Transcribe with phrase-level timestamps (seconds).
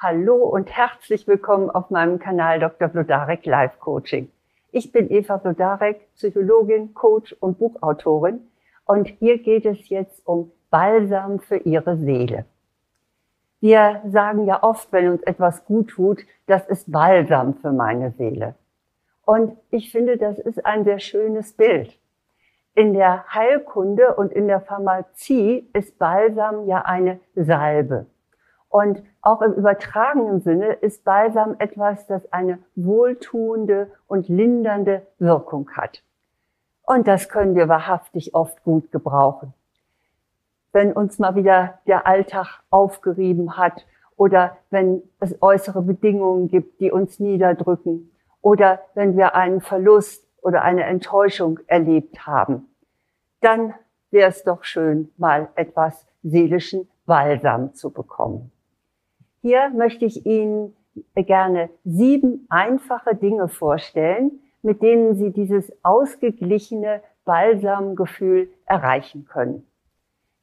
[0.00, 2.86] Hallo und herzlich willkommen auf meinem Kanal Dr.
[2.86, 4.30] Blodarek Life Coaching.
[4.70, 8.46] Ich bin Eva Blodarek, Psychologin, Coach und Buchautorin
[8.84, 12.44] und hier geht es jetzt um Balsam für Ihre Seele.
[13.58, 18.54] Wir sagen ja oft, wenn uns etwas gut tut, das ist Balsam für meine Seele.
[19.24, 21.98] Und ich finde, das ist ein sehr schönes Bild.
[22.76, 28.06] In der Heilkunde und in der Pharmazie ist Balsam ja eine Salbe.
[28.68, 36.02] Und auch im übertragenen Sinne ist Balsam etwas, das eine wohltuende und lindernde Wirkung hat.
[36.82, 39.54] Und das können wir wahrhaftig oft gut gebrauchen.
[40.72, 43.86] Wenn uns mal wieder der Alltag aufgerieben hat
[44.16, 48.10] oder wenn es äußere Bedingungen gibt, die uns niederdrücken
[48.42, 52.68] oder wenn wir einen Verlust oder eine Enttäuschung erlebt haben,
[53.40, 53.74] dann
[54.10, 58.52] wäre es doch schön, mal etwas seelischen Balsam zu bekommen.
[59.40, 60.76] Hier möchte ich Ihnen
[61.14, 69.66] gerne sieben einfache Dinge vorstellen, mit denen Sie dieses ausgeglichene Balsamgefühl erreichen können.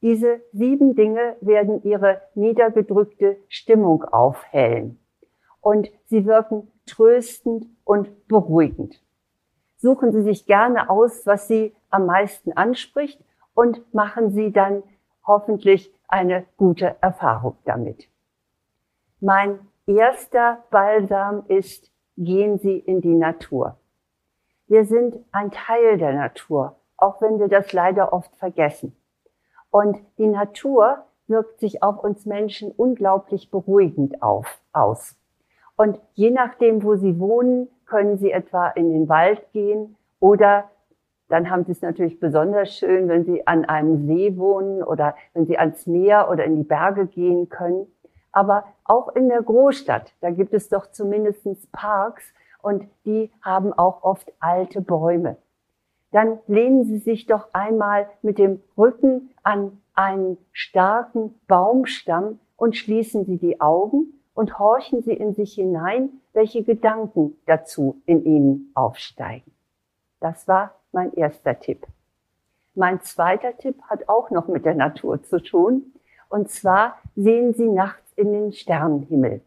[0.02, 4.98] Diese sieben Dinge werden Ihre niedergedrückte Stimmung aufhellen
[5.60, 9.02] und sie wirken tröstend und beruhigend.
[9.78, 13.20] Suchen Sie sich gerne aus, was Sie am meisten anspricht
[13.52, 14.82] und machen Sie dann
[15.26, 18.08] hoffentlich eine gute Erfahrung damit.
[19.20, 23.78] Mein erster Balsam ist, gehen Sie in die Natur.
[24.66, 28.94] Wir sind ein Teil der Natur, auch wenn wir das leider oft vergessen.
[29.70, 35.16] Und die Natur wirkt sich auf uns Menschen unglaublich beruhigend auf, aus.
[35.76, 40.70] Und je nachdem, wo Sie wohnen, können Sie etwa in den Wald gehen oder
[41.28, 45.46] dann haben Sie es natürlich besonders schön, wenn Sie an einem See wohnen oder wenn
[45.46, 47.86] Sie ans Meer oder in die Berge gehen können.
[48.36, 52.22] Aber auch in der Großstadt, da gibt es doch zumindest Parks
[52.60, 55.38] und die haben auch oft alte Bäume.
[56.12, 63.24] Dann lehnen Sie sich doch einmal mit dem Rücken an einen starken Baumstamm und schließen
[63.24, 69.50] Sie die Augen und horchen Sie in sich hinein, welche Gedanken dazu in Ihnen aufsteigen.
[70.20, 71.86] Das war mein erster Tipp.
[72.74, 75.94] Mein zweiter Tipp hat auch noch mit der Natur zu tun.
[76.28, 79.42] Und zwar sehen Sie nachts in den Sternenhimmel.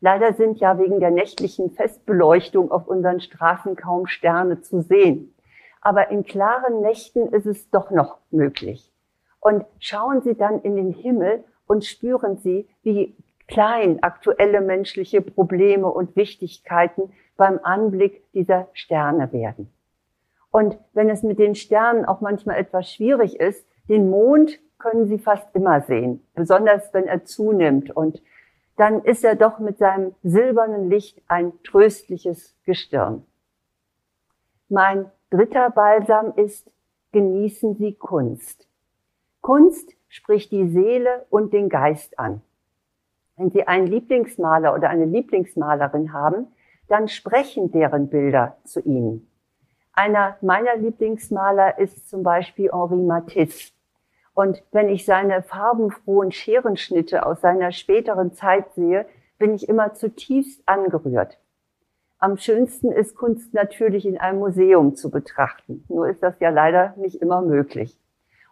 [0.00, 5.34] Leider sind ja wegen der nächtlichen Festbeleuchtung auf unseren Straßen kaum Sterne zu sehen.
[5.80, 8.92] Aber in klaren Nächten ist es doch noch möglich.
[9.40, 13.16] Und schauen Sie dann in den Himmel und spüren Sie, wie
[13.48, 19.70] klein aktuelle menschliche Probleme und Wichtigkeiten beim Anblick dieser Sterne werden.
[20.50, 25.18] Und wenn es mit den Sternen auch manchmal etwas schwierig ist, den Mond können Sie
[25.18, 27.90] fast immer sehen, besonders wenn er zunimmt.
[27.96, 28.22] Und
[28.76, 33.24] dann ist er doch mit seinem silbernen Licht ein tröstliches Gestirn.
[34.68, 36.70] Mein dritter Balsam ist,
[37.12, 38.68] genießen Sie Kunst.
[39.40, 42.42] Kunst spricht die Seele und den Geist an.
[43.36, 46.48] Wenn Sie einen Lieblingsmaler oder eine Lieblingsmalerin haben,
[46.88, 49.30] dann sprechen deren Bilder zu Ihnen.
[49.94, 53.73] Einer meiner Lieblingsmaler ist zum Beispiel Henri Matisse.
[54.34, 59.06] Und wenn ich seine farbenfrohen Scherenschnitte aus seiner späteren Zeit sehe,
[59.38, 61.38] bin ich immer zutiefst angerührt.
[62.18, 65.84] Am schönsten ist Kunst natürlich in einem Museum zu betrachten.
[65.88, 67.98] Nur ist das ja leider nicht immer möglich.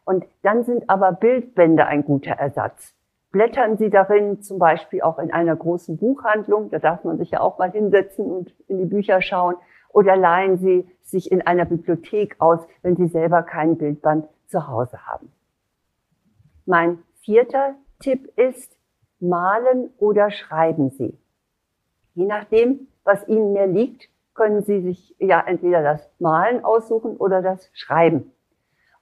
[0.04, 2.94] Und dann sind aber Bildbände ein guter Ersatz.
[3.31, 7.41] Blättern Sie darin zum Beispiel auch in einer großen Buchhandlung, da darf man sich ja
[7.41, 9.54] auch mal hinsetzen und in die Bücher schauen,
[9.88, 15.06] oder leihen Sie sich in einer Bibliothek aus, wenn Sie selber kein Bildband zu Hause
[15.06, 15.32] haben.
[16.67, 18.77] Mein vierter Tipp ist,
[19.21, 21.19] malen oder schreiben Sie.
[22.15, 27.43] Je nachdem, was Ihnen mehr liegt, können Sie sich ja entweder das Malen aussuchen oder
[27.43, 28.33] das Schreiben.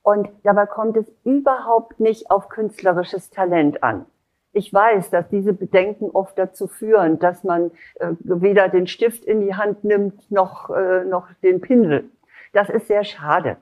[0.03, 4.07] Und dabei kommt es überhaupt nicht auf künstlerisches Talent an.
[4.53, 9.43] Ich weiß, dass diese Bedenken oft dazu führen, dass man äh, weder den Stift in
[9.43, 12.11] die Hand nimmt noch, äh, noch den Pinsel.
[12.53, 13.59] Das ist sehr schade.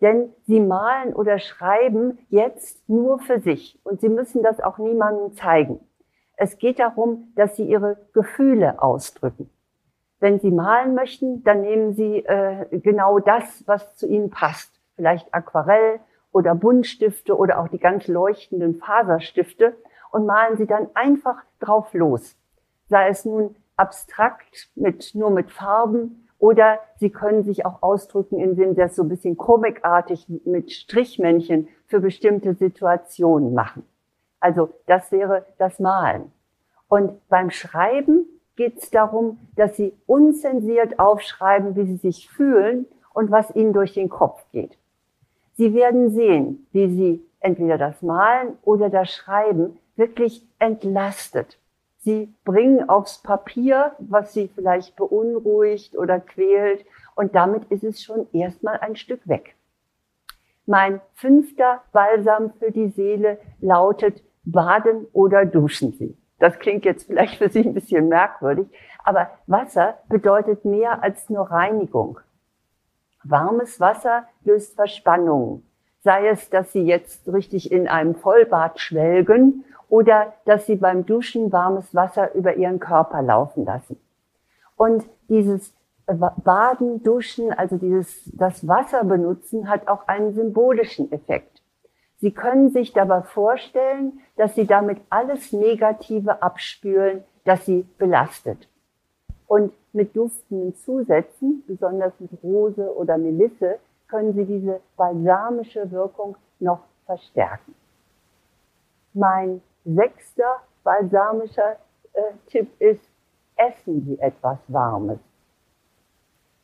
[0.00, 5.32] Denn sie malen oder schreiben jetzt nur für sich und sie müssen das auch niemandem
[5.32, 5.80] zeigen.
[6.36, 9.50] Es geht darum, dass sie ihre Gefühle ausdrücken.
[10.20, 14.80] Wenn sie malen möchten, dann nehmen sie äh, genau das, was zu ihnen passt.
[14.94, 16.00] Vielleicht Aquarell
[16.32, 19.76] oder Buntstifte oder auch die ganz leuchtenden Faserstifte
[20.10, 22.36] und malen sie dann einfach drauf los.
[22.88, 28.70] Sei es nun abstrakt mit, nur mit Farben oder Sie können sich auch ausdrücken, indem
[28.70, 33.84] Sie das so ein bisschen komikartig mit Strichmännchen für bestimmte Situationen machen.
[34.40, 36.30] Also das wäre das Malen.
[36.88, 38.26] Und beim Schreiben
[38.56, 43.94] geht es darum, dass Sie unzensiert aufschreiben, wie Sie sich fühlen und was Ihnen durch
[43.94, 44.78] den Kopf geht.
[45.54, 51.58] Sie werden sehen, wie Sie entweder das Malen oder das Schreiben wirklich entlastet.
[51.98, 56.84] Sie bringen aufs Papier, was Sie vielleicht beunruhigt oder quält,
[57.14, 59.56] und damit ist es schon erstmal ein Stück weg.
[60.66, 66.16] Mein fünfter Balsam für die Seele lautet Baden oder duschen Sie.
[66.38, 68.68] Das klingt jetzt vielleicht für Sie ein bisschen merkwürdig,
[69.02, 72.20] aber Wasser bedeutet mehr als nur Reinigung.
[73.24, 75.66] Warmes Wasser löst Verspannungen.
[76.04, 81.52] Sei es, dass Sie jetzt richtig in einem Vollbad schwelgen oder dass Sie beim Duschen
[81.52, 83.98] warmes Wasser über Ihren Körper laufen lassen.
[84.76, 85.74] Und dieses
[86.06, 91.62] Baden, Duschen, also dieses, das Wasser benutzen, hat auch einen symbolischen Effekt.
[92.20, 98.68] Sie können sich dabei vorstellen, dass Sie damit alles Negative abspülen, das Sie belastet.
[99.46, 106.80] Und mit duftenden Zusätzen, besonders mit Rose oder Melisse, können Sie diese balsamische Wirkung noch
[107.06, 107.74] verstärken.
[109.12, 109.62] Mein
[109.94, 111.76] sechster balsamischer
[112.12, 113.02] äh, Tipp ist,
[113.56, 115.18] essen Sie etwas Warmes.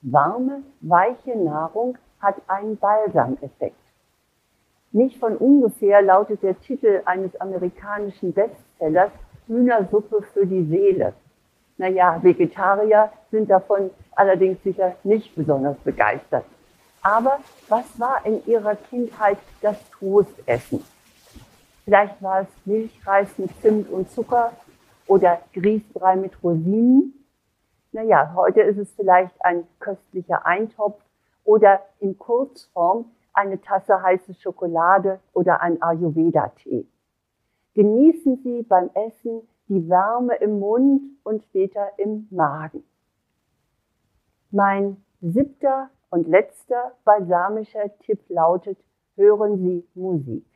[0.03, 3.77] Warme, weiche Nahrung hat einen Balsameffekt.
[4.93, 9.11] Nicht von ungefähr lautet der Titel eines amerikanischen Bestsellers
[9.47, 11.15] Hühnersuppe für die Seele.
[11.77, 16.45] Naja, Vegetarier sind davon allerdings sicher nicht besonders begeistert.
[17.03, 17.39] Aber
[17.69, 20.85] was war in ihrer Kindheit das Toastessen?
[21.85, 24.53] Vielleicht war es Milchreis mit Zimt und Zucker
[25.07, 27.25] oder Grießbrei mit Rosinen
[27.95, 31.01] naja, heute ist es vielleicht ein köstlicher Eintopf
[31.45, 36.89] oder in Kurzform eine Tasse heiße Schokolade oder ein Ayurveda-Tee.
[37.75, 42.83] Genießen Sie beim Essen die Wärme im Mund und später im Magen.
[44.51, 48.79] Mein siebter und letzter balsamischer Tipp lautet,
[49.15, 50.54] hören Sie Musik.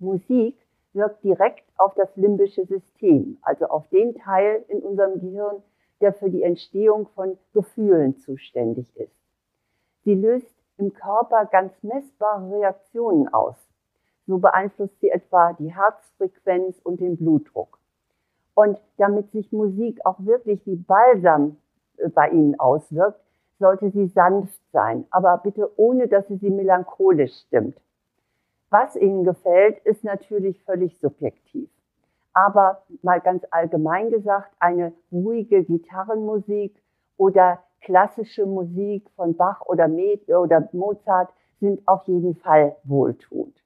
[0.00, 0.56] Musik
[0.92, 5.62] wirkt direkt auf das limbische System, also auf den Teil in unserem Gehirn,
[6.00, 9.14] der für die Entstehung von Gefühlen zuständig ist.
[10.02, 13.56] Sie löst im Körper ganz messbare Reaktionen aus.
[14.26, 17.78] So beeinflusst sie etwa die Herzfrequenz und den Blutdruck.
[18.54, 21.56] Und damit sich Musik auch wirklich wie Balsam
[21.98, 23.20] äh, bei Ihnen auswirkt,
[23.58, 27.76] sollte sie sanft sein, aber bitte ohne, dass sie sie melancholisch stimmt.
[28.70, 31.68] Was Ihnen gefällt, ist natürlich völlig subjektiv
[32.32, 36.82] aber mal ganz allgemein gesagt, eine ruhige Gitarrenmusik
[37.16, 39.88] oder klassische Musik von Bach oder,
[40.72, 43.56] Mozart sind auf jeden Fall wohltuend.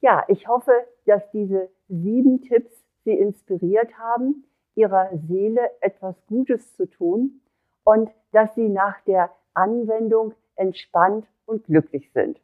[0.00, 0.72] Ja, ich hoffe,
[1.06, 2.72] dass diese sieben Tipps
[3.04, 4.44] Sie inspiriert haben,
[4.74, 7.40] Ihrer Seele etwas Gutes zu tun
[7.84, 12.40] und dass Sie nach der Anwendung entspannt und glücklich sind.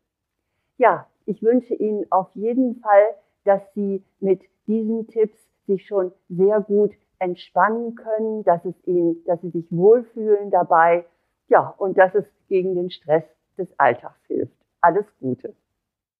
[0.79, 6.61] Ja, ich wünsche Ihnen auf jeden Fall, dass Sie mit diesen Tipps sich schon sehr
[6.61, 11.05] gut entspannen können, dass es ihnen, dass sie sich wohlfühlen dabei,
[11.49, 13.25] ja, und dass es gegen den Stress
[13.57, 14.57] des Alltags hilft.
[14.81, 15.55] Alles Gute.